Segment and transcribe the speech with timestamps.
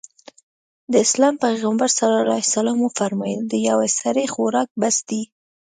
[0.91, 1.89] د اسلام پيغمبر
[2.51, 5.21] ص وفرمايل د يوه سړي خوراک بس دی.